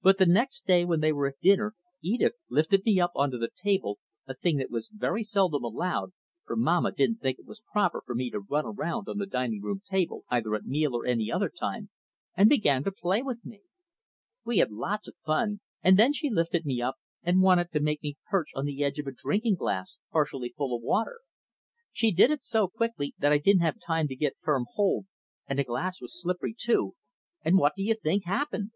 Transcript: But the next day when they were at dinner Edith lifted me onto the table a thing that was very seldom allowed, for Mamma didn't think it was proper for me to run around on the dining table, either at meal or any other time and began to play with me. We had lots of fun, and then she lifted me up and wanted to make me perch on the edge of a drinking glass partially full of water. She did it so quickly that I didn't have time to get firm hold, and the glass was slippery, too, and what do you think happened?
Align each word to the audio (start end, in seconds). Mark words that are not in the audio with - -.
But 0.00 0.18
the 0.18 0.26
next 0.26 0.64
day 0.68 0.84
when 0.84 1.00
they 1.00 1.12
were 1.12 1.26
at 1.26 1.40
dinner 1.40 1.74
Edith 2.02 2.34
lifted 2.48 2.84
me 2.84 3.00
onto 3.02 3.36
the 3.36 3.50
table 3.52 3.98
a 4.28 4.32
thing 4.32 4.58
that 4.58 4.70
was 4.70 4.86
very 4.86 5.24
seldom 5.24 5.64
allowed, 5.64 6.12
for 6.46 6.54
Mamma 6.54 6.92
didn't 6.92 7.20
think 7.20 7.40
it 7.40 7.46
was 7.46 7.60
proper 7.60 8.00
for 8.06 8.14
me 8.14 8.30
to 8.30 8.38
run 8.38 8.64
around 8.64 9.08
on 9.08 9.18
the 9.18 9.26
dining 9.26 9.60
table, 9.84 10.24
either 10.28 10.54
at 10.54 10.66
meal 10.66 10.94
or 10.94 11.04
any 11.04 11.32
other 11.32 11.48
time 11.48 11.90
and 12.36 12.48
began 12.48 12.84
to 12.84 12.92
play 12.92 13.22
with 13.24 13.44
me. 13.44 13.62
We 14.44 14.58
had 14.58 14.70
lots 14.70 15.08
of 15.08 15.16
fun, 15.16 15.58
and 15.82 15.98
then 15.98 16.12
she 16.12 16.30
lifted 16.30 16.64
me 16.64 16.80
up 16.80 16.98
and 17.24 17.42
wanted 17.42 17.72
to 17.72 17.80
make 17.80 18.04
me 18.04 18.18
perch 18.30 18.50
on 18.54 18.66
the 18.66 18.84
edge 18.84 19.00
of 19.00 19.08
a 19.08 19.12
drinking 19.12 19.56
glass 19.56 19.98
partially 20.12 20.54
full 20.56 20.76
of 20.76 20.80
water. 20.84 21.22
She 21.90 22.12
did 22.12 22.30
it 22.30 22.44
so 22.44 22.68
quickly 22.68 23.16
that 23.18 23.32
I 23.32 23.38
didn't 23.38 23.62
have 23.62 23.80
time 23.80 24.06
to 24.06 24.14
get 24.14 24.36
firm 24.40 24.66
hold, 24.74 25.06
and 25.48 25.58
the 25.58 25.64
glass 25.64 26.00
was 26.00 26.22
slippery, 26.22 26.54
too, 26.56 26.94
and 27.44 27.58
what 27.58 27.72
do 27.74 27.82
you 27.82 27.94
think 27.94 28.26
happened? 28.26 28.70